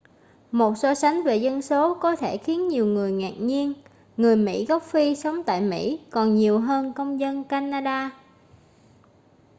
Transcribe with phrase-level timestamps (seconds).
[0.51, 3.73] một so sánh về dân số có thể khiến nhiều người ngạc nhiên
[4.17, 8.11] người mỹ gốc phi sống tại mỹ còn nhiều hơn công dân canada